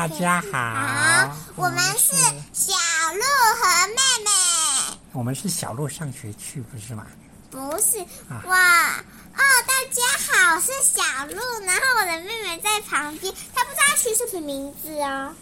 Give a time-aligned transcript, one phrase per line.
[0.00, 2.16] 大家好，好，我们是
[2.54, 2.72] 小
[3.12, 3.22] 鹿
[3.60, 4.98] 和妹妹。
[5.12, 7.06] 我们是小鹿上学去，不是吗？
[7.50, 7.98] 不是，
[8.46, 15.34] 哇哦，大家好，我是小鹿，然后我的妹妹在旁边，她不知道取什么名字哦。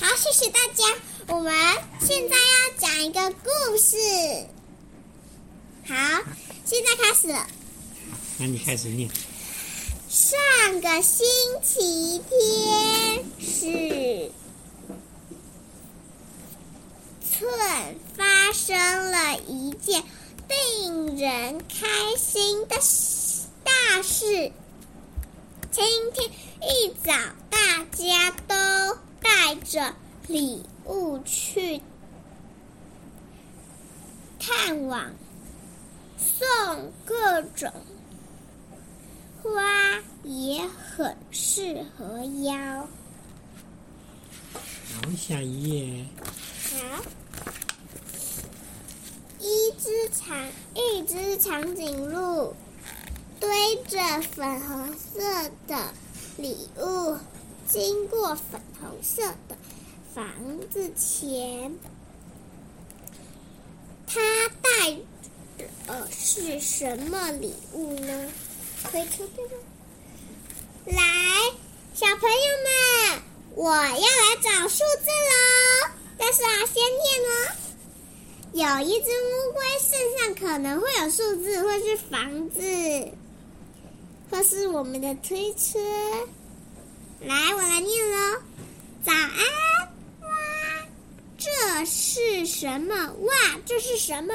[0.00, 0.84] 好，谢谢大家。
[1.26, 1.52] 我们
[1.98, 3.96] 现在要讲一个故事。
[5.88, 6.22] 好，
[6.64, 7.44] 现在开始了。
[8.38, 9.10] 那你开始念。
[10.14, 11.26] 上个星
[11.60, 14.30] 期天是
[17.20, 20.04] 寸发生了一件
[20.48, 22.76] 令人开心的
[23.64, 24.52] 大事。
[25.72, 26.30] 今天
[26.62, 27.12] 一早，
[27.50, 29.96] 大家都带着
[30.28, 31.82] 礼物去
[34.38, 35.10] 探望，
[36.16, 37.72] 送各种。
[39.44, 42.88] 花也很适合腰。
[44.54, 46.06] 好，下一页。
[46.70, 47.04] 好，
[49.38, 52.54] 一只长一只长颈鹿
[53.38, 55.92] 堆着粉红色的
[56.38, 57.18] 礼物，
[57.68, 59.58] 经过粉红色的
[60.14, 60.26] 房
[60.70, 61.78] 子前，
[64.06, 64.22] 它
[64.62, 64.96] 带
[65.58, 68.30] 的是什么礼物呢？
[68.90, 69.52] 推车对吗？
[70.86, 71.02] 来，
[71.94, 73.22] 小朋友们，
[73.54, 75.90] 我要来找数字喽！
[76.18, 77.32] 但是啊，先念哦。
[78.52, 82.60] 有一只乌龟身上可能会有数字，或是房子，
[84.30, 85.78] 或是我们的推车。
[87.20, 88.42] 来，我来念喽。
[89.04, 89.38] 早安，
[90.20, 90.28] 哇！
[91.36, 92.94] 这是什么？
[92.94, 93.34] 哇，
[93.66, 94.34] 这是什么？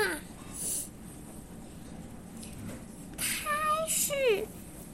[4.10, 4.48] 是，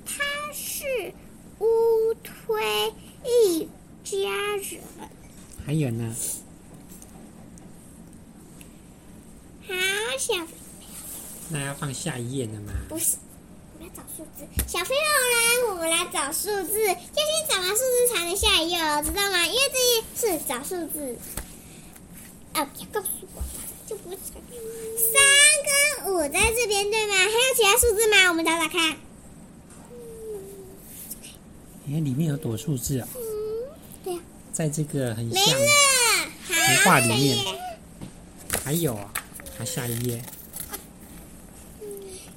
[0.06, 1.14] 他是
[1.60, 3.70] 乌推一
[4.04, 4.82] 家人。
[5.66, 6.14] 还有呢？
[9.66, 9.74] 好，
[10.18, 10.34] 小。
[11.48, 12.74] 那要放下一页的吗？
[12.90, 13.16] 不是，
[13.80, 14.46] 我们来找数字。
[14.68, 15.02] 小朋友
[15.32, 16.86] 来，我们来找数字。
[16.86, 19.46] 要先找完数字才能下一页哦，知道吗？
[19.48, 21.18] 因为这一是找数字。
[22.52, 23.42] 啊，不要告诉我，
[23.88, 27.16] 就不是三跟五在这边对吗？
[27.16, 28.28] 还有其他数字吗？
[28.28, 28.98] 我们找找看。
[31.96, 33.08] 哎，里面有朵数字啊！
[33.16, 33.22] 嗯，
[34.04, 34.20] 对呀，
[34.52, 35.42] 在这个很像
[36.46, 37.38] 图画里面，
[38.66, 39.14] 还有啊，
[39.58, 40.22] 还下一页。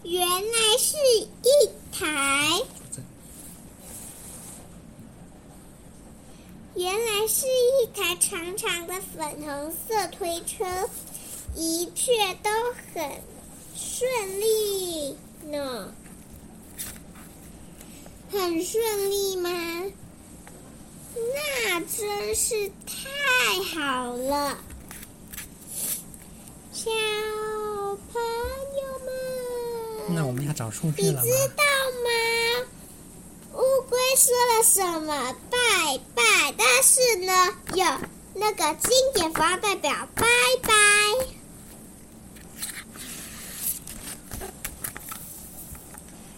[0.05, 0.97] 原来是
[1.43, 1.51] 一
[1.93, 2.63] 台，
[6.77, 10.89] 原来是一台长长的粉红色推车，
[11.57, 12.13] 一切
[12.45, 12.51] 都
[12.95, 13.11] 很
[13.75, 14.09] 顺
[14.41, 15.17] 利
[15.51, 15.93] 呢。
[18.31, 19.51] 很顺利吗？
[21.15, 23.01] 那真是太
[23.75, 24.57] 好了，
[26.73, 26.91] 小
[28.13, 28.23] 朋
[28.77, 30.15] 友们。
[30.15, 31.23] 那我们要找数据了吗？
[31.23, 31.65] 你知道
[32.05, 32.11] 吗？
[33.55, 35.35] 乌龟说了什么？
[35.51, 35.59] 拜
[36.15, 36.55] 拜！
[36.57, 37.33] 但是呢，
[37.75, 37.85] 有
[38.35, 40.25] 那个经典符号代表拜
[40.63, 40.73] 拜。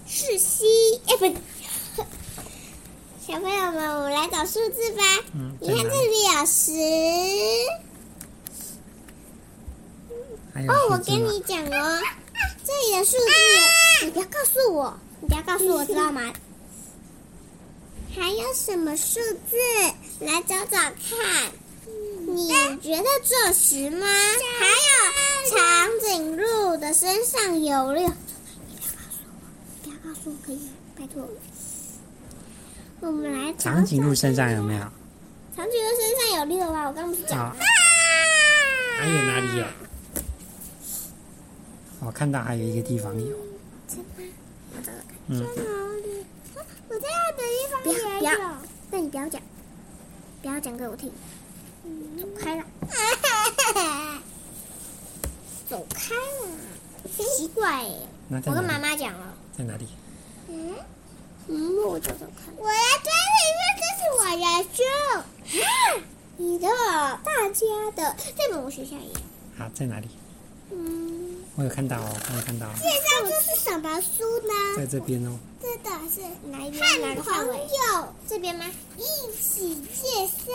[0.07, 1.35] 是西，哎，不。
[3.31, 5.05] 小朋友们，我们来找数字吧。
[5.35, 6.73] 嗯，你看这里有十。
[10.69, 12.01] 哦，我跟你讲哦，
[12.65, 16.33] 这里的数字，你不要告诉我，你不要告诉我，知道吗？
[18.17, 19.57] 还有什么数字？
[20.19, 21.53] 来找找看。
[22.27, 22.49] 你
[22.83, 24.09] 觉得这十吗？
[24.59, 28.09] 还有长颈鹿的身上有六。
[28.09, 29.37] 你不要告诉我，
[29.85, 30.73] 不要告诉我，可以吗？
[30.99, 31.29] 拜托。
[33.01, 34.81] 我们来长颈鹿身上有没有？
[35.57, 36.87] 长颈鹿身上有六啊！
[36.87, 37.57] 我刚不是讲了。
[38.99, 39.65] 还有哪里有？
[42.01, 43.37] 我看到还有一个地方有。
[43.89, 44.23] 真的？
[45.29, 45.63] 在哪
[46.05, 46.25] 里？
[46.89, 47.43] 我在那个
[47.83, 48.39] 地方也有。
[48.91, 49.41] 那你不要讲，
[50.43, 51.11] 不要讲给我听。
[52.21, 52.65] 走开了。
[55.69, 56.21] 走开了。
[57.09, 58.07] 奇怪耶！
[58.29, 59.35] 我跟妈妈讲了。
[59.57, 59.89] 在哪里？
[60.49, 60.75] 嗯。
[61.51, 62.55] 嗯，我找找看。
[62.57, 64.43] 我要在里面，这是我的
[64.73, 64.79] 书。
[66.37, 67.61] 你的，大家
[67.97, 69.15] 的，这本我学下一页。
[69.59, 70.09] 好，在哪里？
[70.71, 72.67] 嗯，我有看到哦，我有看到。
[72.75, 74.55] 介绍这是什么书呢？
[74.77, 75.37] 在这边哦。
[75.61, 76.21] 这个是
[76.51, 77.01] 哪一边？
[77.01, 77.69] 哪个范围？
[78.29, 78.65] 这边吗？
[78.97, 79.03] 一
[79.37, 80.53] 起介绍。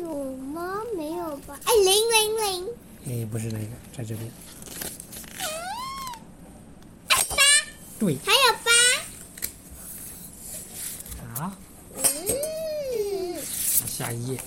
[0.00, 0.82] 有吗？
[0.96, 1.56] 没有吧？
[1.64, 2.68] 哎，零零零。
[3.06, 3.66] 哎，不是那个，
[3.96, 4.28] 在这边。
[7.08, 7.16] 八。
[8.00, 8.18] 对。
[8.24, 8.70] 还有八。
[11.36, 11.52] 好，
[11.96, 12.02] 嗯，
[14.04, 14.38] 下下一页。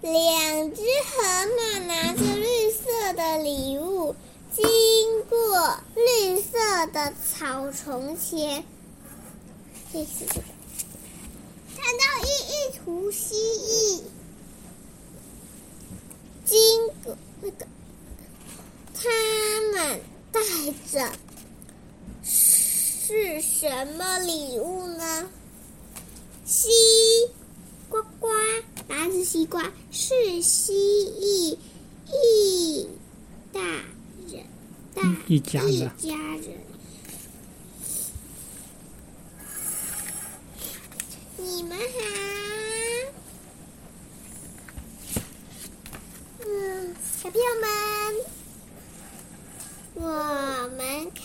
[0.00, 1.22] 两只河
[1.56, 4.14] 马拿着绿色的礼物，
[4.54, 4.64] 经
[5.28, 8.64] 过绿色的草丛前。
[9.92, 10.42] 这是这个，
[11.76, 14.02] 看到一一图蜥蜴，
[16.46, 17.66] 经过那个，
[18.94, 19.08] 他
[19.72, 20.00] 们
[20.32, 20.40] 带
[20.90, 21.10] 着
[23.08, 25.30] 是什么礼物呢？
[26.44, 26.68] 西
[27.88, 28.28] 呱呱。
[28.86, 31.56] 答案是西瓜，是蜥蜴
[32.12, 32.86] 一
[33.50, 33.60] 大
[34.30, 34.44] 人，
[34.94, 35.72] 大一家人。
[35.72, 36.54] 一家人。
[41.38, 41.84] 你们好，
[46.46, 47.68] 嗯，小朋友们，
[49.94, 50.02] 我
[50.76, 51.22] 们开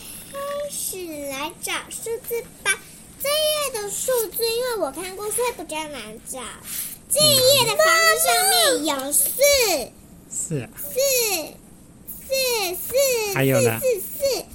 [0.69, 0.97] 始
[1.30, 2.71] 来找数字吧。
[3.19, 6.42] 这一页的数字，因为我看过，所以比较难找。
[7.10, 9.31] 这一页的房子上面有四，
[10.30, 11.00] 四，四，
[12.07, 13.80] 四，四，还有呢？
[13.80, 14.45] 四，四，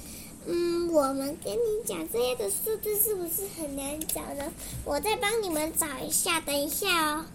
[0.45, 4.51] 嗯，我们跟你讲，这页的数字是不是很难找呢？
[4.85, 7.25] 我再帮你们找一下，等一下哦。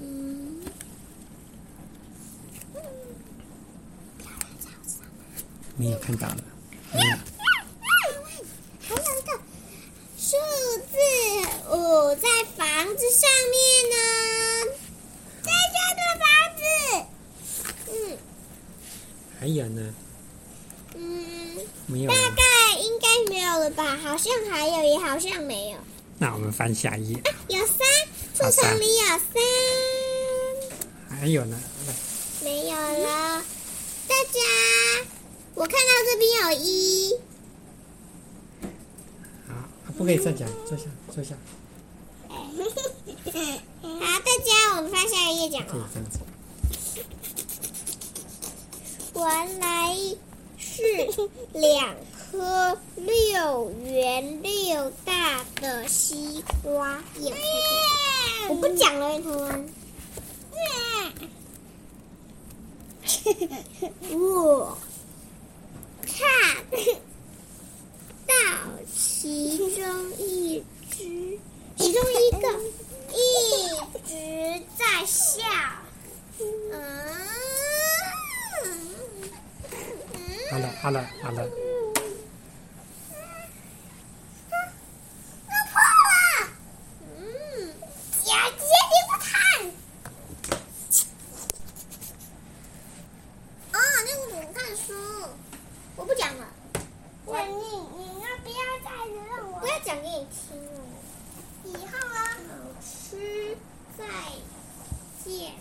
[0.00, 0.62] 嗯，
[5.76, 6.44] 你也看到了。
[6.94, 7.00] 嗯
[12.16, 13.56] 在房子上面
[13.90, 13.96] 呢，
[15.42, 16.62] 在这个房子，
[17.90, 18.18] 嗯，
[19.38, 19.94] 还有呢，
[20.94, 22.42] 嗯，没有，大概
[22.78, 23.96] 应该没有了吧？
[23.96, 25.78] 好像还有，也好像没有。
[26.18, 27.16] 那我们翻下一页。
[27.18, 27.78] 啊，有三，
[28.34, 29.20] 树丛里有三。
[31.20, 31.58] 还有呢？
[32.42, 33.42] 没有了。
[34.08, 34.40] 大家，
[35.54, 37.16] 我看到这边有一。
[39.48, 39.54] 好，
[39.96, 40.84] 不可以再讲，坐下，
[41.14, 41.34] 坐下。
[43.32, 43.38] 好，
[43.80, 45.88] 大家，我们翻下一页讲哦。
[49.14, 49.96] 原来
[50.58, 50.76] 是
[51.54, 51.96] 两
[52.30, 57.32] 颗六圆六大的西瓜叶。
[58.50, 59.18] 我不讲了。
[64.10, 64.76] 我
[66.02, 66.12] 看
[68.26, 68.34] 到
[68.94, 71.38] 其中一只。
[71.78, 72.70] 其中一个一
[74.92, 75.42] 直在笑，
[76.38, 76.44] 嗯，
[80.50, 81.42] 好了好了好了，
[85.48, 86.48] 弄破了，
[87.16, 87.24] 嗯，
[88.22, 89.32] 姐姐你不看，
[93.72, 93.74] 啊，
[94.04, 94.92] 那我怎么看书？
[95.96, 96.46] 我不讲了，
[97.24, 97.52] 我你
[97.96, 98.90] 你要不要再
[99.30, 99.54] 让我？
[99.60, 100.70] 不要讲给你听了。
[101.64, 102.52] 以后啊，老
[102.82, 103.56] 师
[103.96, 104.04] 再
[105.24, 105.52] 见。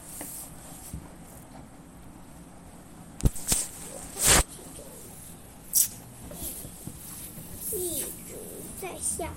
[7.70, 8.34] 记住
[8.82, 9.28] 在笑。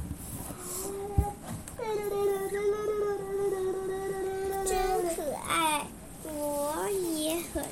[4.64, 4.73] 真
[5.14, 5.87] 可爱，
[6.25, 7.62] 我也很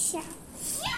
[0.00, 0.88] 下笑。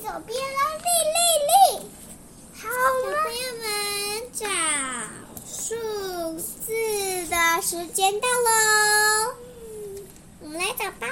[0.00, 1.18] 左边了，立立
[1.48, 1.54] 立！
[2.54, 3.66] 好了，小朋友们，
[4.32, 4.44] 找
[5.46, 5.60] 数
[6.38, 6.66] 字
[7.28, 9.34] 的时间到喽！
[9.62, 10.06] 嗯，
[10.40, 11.06] 我们来找吧。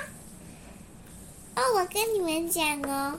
[1.57, 3.19] 哦，我跟你们讲哦，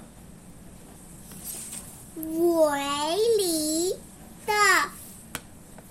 [2.16, 3.96] 围篱
[4.46, 4.54] 的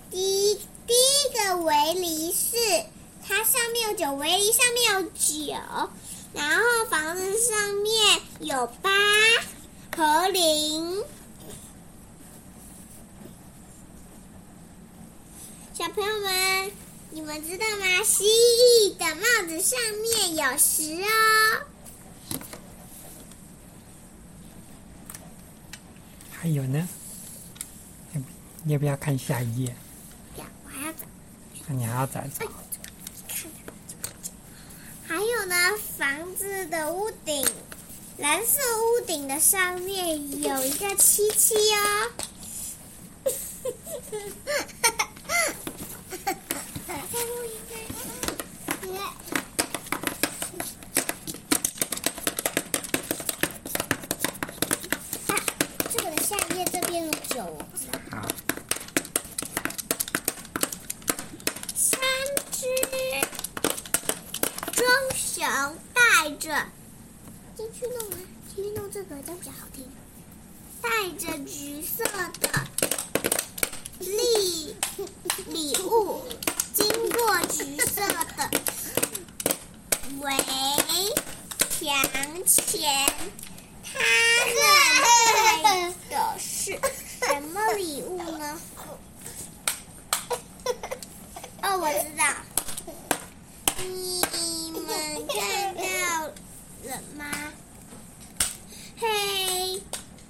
[0.09, 0.55] 第
[0.87, 2.85] 第一个围篱是
[3.27, 5.03] 它上面有九，围篱上面有
[5.45, 5.53] 九，
[6.33, 8.89] 然后房子上面有八。
[9.93, 11.03] 和零，
[15.73, 16.71] 小朋友们，
[17.09, 18.01] 你们知道吗？
[18.05, 21.07] 蜥蜴的帽子上面有十哦。
[26.31, 26.87] 还有呢？
[28.13, 29.75] 要不要不要看下一页？
[30.37, 30.99] 要，我还要找。
[31.67, 32.45] 那你还要再找？
[32.45, 32.51] 还
[35.21, 35.55] 还有呢，
[35.99, 37.47] 房子的屋顶。
[38.17, 42.09] 蓝色屋顶的上面有一个七七哦。
[55.91, 57.63] 这个的下页这边有九哦。
[58.09, 58.27] 好。
[61.75, 61.99] 三
[62.51, 62.65] 只
[65.15, 65.43] 熊
[65.93, 66.67] 带着
[67.57, 68.17] 进去弄啊，
[68.55, 69.89] 进去弄这个，这样比较好听。
[70.79, 72.03] 带着橘色
[72.39, 72.47] 的
[73.99, 74.75] 礼
[75.47, 76.21] 礼物，
[76.73, 78.49] 经过橘色的
[80.19, 80.37] 围
[81.71, 82.45] 墙
[82.81, 82.89] 前，
[83.83, 83.99] 他
[84.47, 86.71] 们带的是
[87.19, 88.59] 什么礼物呢？
[91.61, 92.25] 哦，我知道。
[93.77, 95.81] 你们看到
[96.85, 97.53] 了吗？
[98.99, 99.79] 黑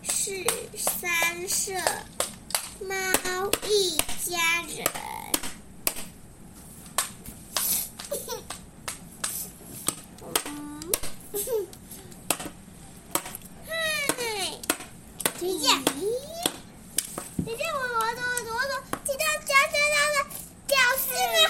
[0.03, 0.45] 是
[0.77, 1.71] 三色
[2.81, 3.95] 猫一
[4.29, 4.83] 家人。
[10.45, 10.91] 嗯，
[13.67, 13.71] 嗨，
[15.39, 15.65] 姐姐，
[17.45, 18.73] 姐姐，我我我我我，
[19.05, 20.15] 听到家家家的
[20.67, 21.03] 教室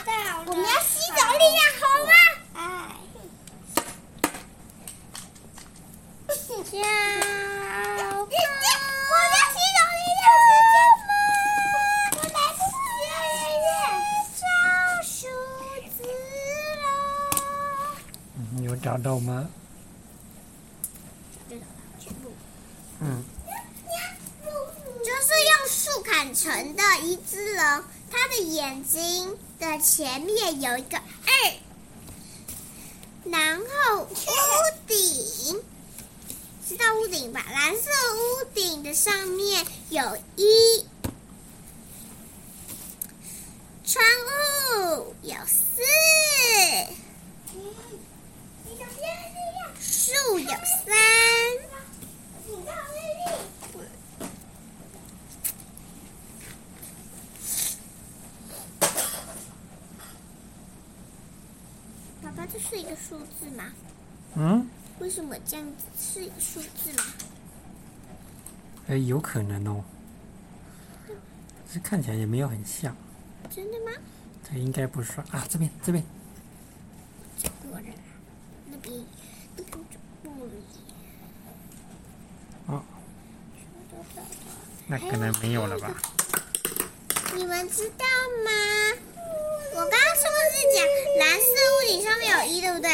[0.06, 0.10] 吗？
[0.48, 2.12] 我们要吸走力量，好吗？
[2.54, 2.60] 哎，
[6.66, 6.74] 小
[8.26, 8.32] 宝，
[9.10, 10.76] 我要吸走力量，时间
[11.08, 11.12] 吗？
[12.16, 12.74] 我来不及
[13.12, 13.84] 了，
[14.40, 14.44] 找
[15.04, 15.14] 数
[15.98, 16.00] 字
[16.82, 16.86] 了。
[18.36, 19.30] 嗯，有找到吗？
[23.04, 23.24] 嗯，
[25.04, 31.34] 就是用树砍成的一只龙，它的眼睛的前面有一个二，
[33.26, 34.08] 然后屋
[34.86, 35.60] 顶，
[36.68, 37.44] 知道屋顶吧？
[37.52, 37.90] 蓝色
[38.94, 40.86] 上面有一，
[43.86, 45.82] 窗户有四，
[49.80, 50.96] 树有三。
[62.22, 63.72] 爸爸，这是一个数字吗？
[64.36, 64.70] 嗯，
[65.00, 67.04] 为什么这样子是一个数字吗？
[68.92, 69.82] 哎，有可能哦。
[71.74, 72.94] 这看起来也没有很像。
[73.50, 73.92] 真的吗？
[74.44, 76.04] 这应该不是啊，这边这边。
[77.42, 77.96] 这边
[78.70, 79.06] 那边。
[82.66, 82.84] 哦，
[84.88, 85.90] 那可能没有了吧？
[87.34, 88.06] 你们知道
[88.44, 88.52] 吗？
[89.74, 90.86] 我刚刚是不是讲
[91.18, 91.46] 蓝色
[91.78, 92.92] 屋顶上面有一，对不对？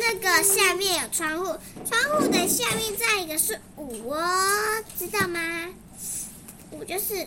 [0.00, 5.74] 那个下面有窗户，窗户的下面再一个是五哦，知道吗？
[6.70, 7.26] 五就是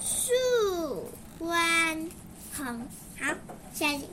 [0.00, 2.10] 竖弯
[2.54, 2.86] 横。
[3.20, 3.34] 好，
[3.74, 4.08] 下一集。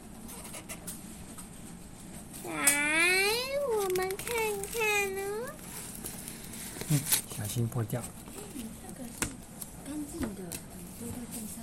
[2.46, 3.28] 来，
[3.76, 4.28] 我们看
[4.72, 5.50] 看哦。
[6.90, 7.00] 嗯，
[7.38, 8.02] 小心破掉。
[9.86, 10.42] 干净的，
[11.00, 11.56] 丢在地上。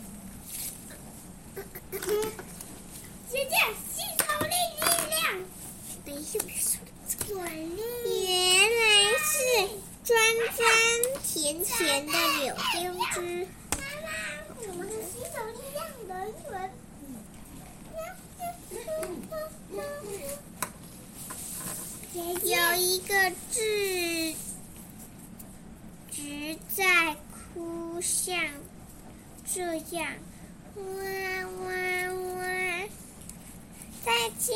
[3.30, 3.54] 姐姐，
[3.90, 5.16] 吸收力力量。
[6.04, 6.68] 等一下，别说
[7.42, 7.46] 了，
[8.04, 8.10] 原
[8.76, 8.84] 来
[9.18, 9.26] 是
[10.04, 10.14] 专
[10.54, 10.58] 专
[11.24, 12.74] 甜甜的柳丁
[13.12, 13.14] 汁。
[13.72, 14.06] 妈妈，
[14.68, 15.76] 我们的吸收力量
[16.06, 16.10] 人
[16.50, 16.54] 轮。
[22.42, 23.12] 有一个
[23.50, 23.54] 字，
[26.10, 27.14] 直在
[27.54, 28.38] 哭，像
[29.44, 30.06] 这样。
[30.76, 30.82] 哇
[31.62, 31.64] 哇
[32.36, 32.40] 哇！
[34.04, 34.54] 再见。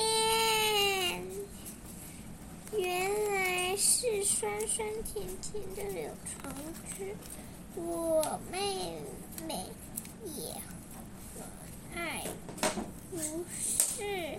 [2.73, 6.51] 原来是酸酸甜甜的柳橙
[6.97, 7.15] 汁，
[7.75, 8.97] 我妹
[9.47, 9.67] 妹
[10.25, 10.55] 也
[11.95, 12.25] 爱，
[13.11, 13.19] 不
[13.53, 14.39] 是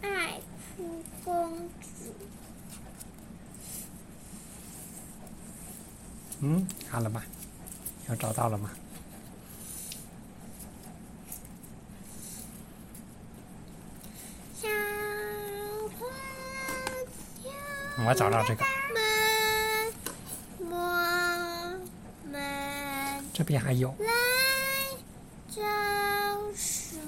[0.00, 0.40] 爱
[0.74, 2.14] 哭公主。
[6.40, 7.22] 嗯，好了吗？
[8.08, 8.70] 要找到了吗？
[18.04, 18.64] 我找到这个。
[18.92, 19.00] 们，
[20.58, 20.66] 我
[22.30, 23.94] 们这边还有。
[23.98, 24.06] 来
[25.50, 25.62] 找
[26.54, 26.98] 数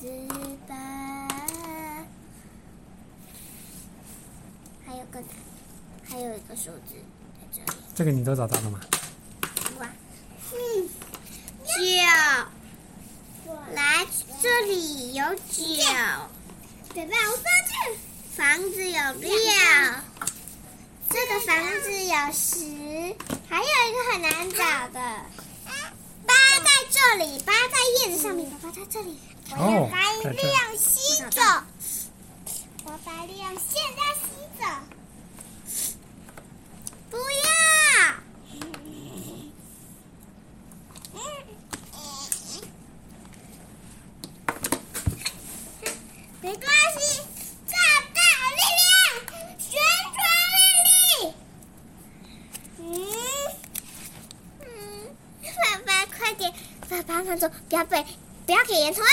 [0.00, 0.08] 字
[0.66, 0.74] 吧。
[4.84, 5.22] 还有个，
[6.08, 6.94] 还有一个数字
[7.40, 7.78] 在这里。
[7.94, 8.80] 这个你都找到了吗？
[9.78, 9.88] 哇，
[10.52, 10.88] 嗯，
[11.64, 11.76] 九。
[13.74, 14.06] 来，
[14.42, 15.62] 这里有九。
[16.94, 17.14] 对吧？
[17.30, 17.72] 我发现
[18.34, 19.30] 房子有六，
[21.10, 22.56] 这个房子有十，
[23.56, 24.58] 还有一个很难找
[24.88, 25.00] 的。
[26.26, 29.18] 八在这里，八在叶子上面，八在这里。
[29.50, 29.96] 我要把
[30.28, 31.40] 力量吸走。
[32.84, 34.28] 我把力量现在吸
[34.60, 34.66] 走。
[37.08, 37.46] 不要。
[46.42, 46.66] 没关
[47.00, 47.22] 系，
[56.88, 58.02] 这他说不要被
[58.46, 59.06] 不要给岩头啊！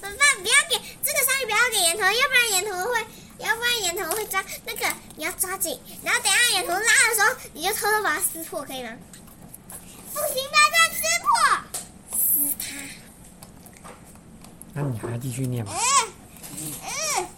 [0.00, 3.06] 爸爸不要给这个鲨鱼不要给岩头，要不然岩头会
[3.38, 8.96] 要不然岩头会抓那个你要抓紧，然后等下岩头拉的时候你就偷偷把它撕破，可以吗？
[10.14, 11.28] 不行，把它撕破，
[12.16, 12.18] 撕
[12.58, 12.66] 它。
[14.72, 15.72] 那你还要继续念吗？
[15.74, 17.28] 嗯嗯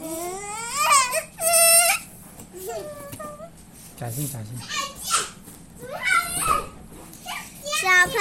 [0.00, 0.04] 嗯
[3.98, 4.58] 小心 小心！
[7.78, 8.18] 小朋友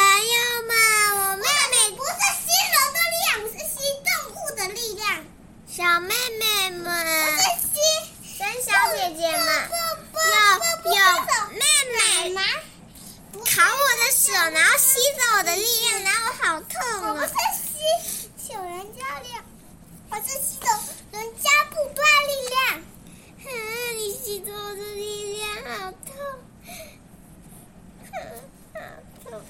[0.68, 0.72] 们，
[1.18, 2.12] 我妹妹不是
[2.44, 3.76] 吸人的力量，是吸
[4.06, 5.04] 动物的力量。
[5.76, 6.08] 小妹
[6.40, 6.86] 妹们，
[8.40, 9.70] 跟小姐姐们，
[10.16, 10.96] 有有
[11.52, 11.60] 妹
[12.30, 12.40] 妹。
[13.44, 17.12] 扛我的手，然后吸走我的力量，然后我好痛啊！
[17.12, 17.68] 我是吸
[18.38, 19.44] 小人家力量，
[20.12, 20.68] 我是吸走
[21.12, 22.82] 人家不断力量。
[23.44, 23.46] 哼，
[23.98, 25.46] 你吸走我的力量，
[25.78, 26.16] 好痛！
[28.14, 28.16] 哼，
[28.76, 28.80] 好
[29.30, 29.44] 痛！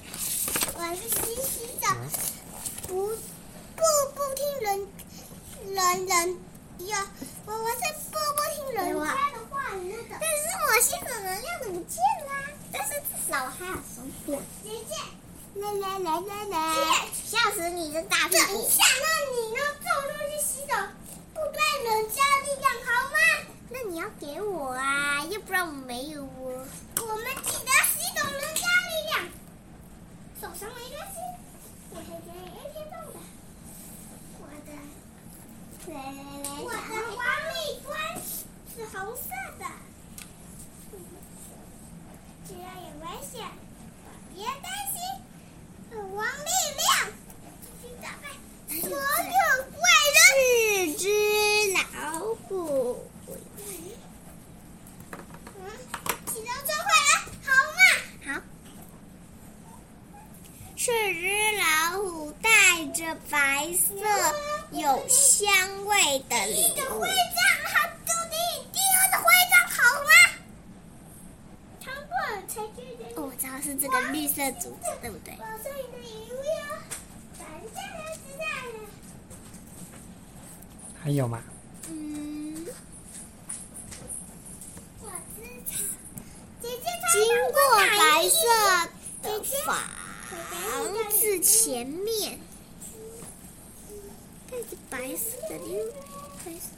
[0.74, 1.16] 我是吸
[1.46, 1.86] 吸的，
[2.88, 3.14] 不
[3.76, 3.80] 不
[4.16, 4.88] 不听人
[5.68, 6.38] 人人
[6.78, 6.96] 有
[7.44, 7.80] 我我是
[8.10, 12.30] 不不听人家的话那个，但是我吸走能量不见啦，
[12.72, 14.40] 但是至少我还有手表。
[14.62, 14.94] 姐姐，
[15.60, 16.54] 来来来来来，
[17.24, 18.46] 笑死你这大屁股！
[18.46, 19.58] 等一下，那你呢？
[19.82, 20.72] 这种东西吸走
[21.34, 23.18] 不断人家力量好吗？
[23.70, 26.66] 那你要给我啊，要不然我没有哦。
[27.00, 29.28] 我们记得吸走人家力量，
[30.40, 31.18] 受伤没关系，
[31.90, 33.18] 我还可以 A 天动的。
[34.38, 34.70] 我的，
[35.92, 36.76] 来来来，我的
[37.16, 37.20] 王
[37.54, 37.86] 立军
[38.74, 39.20] 是红色
[39.58, 39.62] 的，
[42.48, 43.34] 这样也危险，
[44.34, 44.96] 别担心，
[46.14, 46.86] 王力量，
[47.80, 48.24] 去打败
[48.68, 48.94] 所有
[49.72, 49.80] 怪
[50.14, 50.18] 人。
[50.36, 51.02] 是只
[51.72, 51.80] 老
[52.34, 52.50] 虎。
[53.26, 53.30] 嗯，
[56.26, 57.12] 起到最坏了，
[57.44, 57.78] 好嘛？
[58.26, 58.28] 好。
[60.76, 61.22] 是只
[61.58, 61.62] 老
[62.02, 62.04] 虎
[62.42, 62.46] 带
[62.88, 62.98] 着
[63.30, 63.94] 白色
[64.72, 66.56] 有香味的礼物。
[66.56, 67.38] 第一个徽章，
[67.72, 68.34] 好，就第
[68.72, 70.10] 第二个徽章，好吗？
[71.80, 72.12] 超过
[72.48, 73.06] 才决定。
[73.16, 75.36] 哦，我知道是这个绿色组织，对不对？
[75.38, 76.42] 我送你的礼物哟，
[77.38, 77.40] 咱
[77.74, 78.76] 家人知道了。
[81.02, 81.42] 还有吗？
[81.88, 82.66] 嗯。
[85.02, 85.04] 我
[85.36, 85.72] 知道。
[86.62, 87.14] 姐姐，经
[87.52, 88.36] 过白色
[89.22, 89.24] 的
[90.50, 92.40] 房子前面，
[95.06, 95.92] 带着白色的礼物，
[96.44, 96.72] 白色。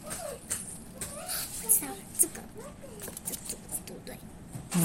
[1.65, 1.89] 我知道
[2.19, 2.43] 这个，
[3.25, 3.41] 这个
[3.87, 4.19] 对不对？
[4.73, 4.77] 嗯。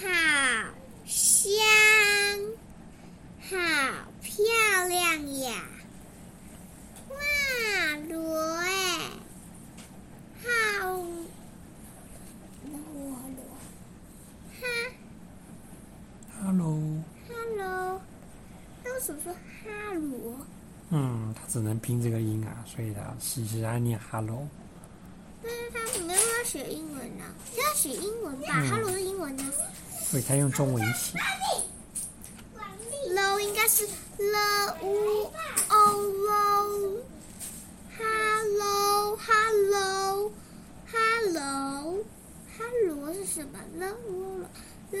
[0.00, 0.04] 好
[1.06, 1.54] 香，
[3.42, 3.50] 好
[4.20, 4.34] 漂
[4.88, 5.64] 亮呀！
[7.08, 7.14] 哇，
[8.08, 8.66] 螺哎，
[10.42, 10.48] 好，
[12.66, 13.38] 螺螺，
[14.60, 14.62] 哈
[16.42, 16.64] ，Hello。
[17.28, 18.00] ，Hello，
[18.82, 19.38] 那为什么说哈
[19.94, 20.44] 罗？
[20.94, 24.46] 嗯，他只能拼这个音啊，所以他其实他念 Hello。
[25.42, 29.50] 但是他没有要学英文呢、啊，他要学英文吧、嗯、？Hello 的英文呢？
[30.04, 31.18] 所以他用中文写。
[33.14, 35.32] Low 应该是 L U
[35.70, 35.74] O
[36.28, 37.00] Low。
[37.98, 40.30] Hello Hello
[40.92, 42.04] Hello
[42.58, 44.44] Hello 是什么？L U
[44.92, 44.98] L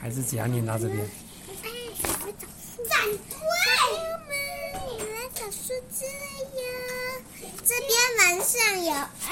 [0.00, 0.98] 还是只要念到这边？
[1.62, 1.68] 哎，
[2.02, 3.12] 我找了
[6.56, 6.62] 呀！
[7.64, 9.30] 这边门上有二。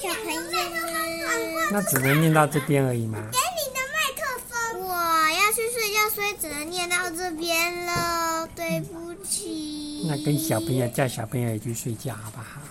[0.00, 0.48] 小朋友们，
[1.70, 3.18] 那只能念到这边而已吗？
[3.30, 4.80] 给你的麦克风。
[4.88, 8.48] 我要去睡觉，所以只能念到这边了。
[8.56, 10.06] 对不起。
[10.08, 12.62] 那跟小朋友叫小朋友也去睡觉，好不好？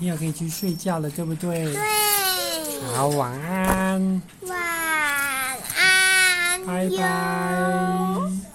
[0.00, 0.06] 拜拜。
[0.06, 1.64] 小朋友可以去睡觉了，对不对？
[1.64, 1.76] 对。
[2.94, 4.22] 好，晚安。
[4.42, 4.58] 晚
[5.76, 6.64] 安。
[6.66, 7.77] 拜拜。